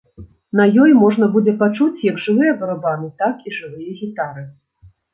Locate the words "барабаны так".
2.65-3.35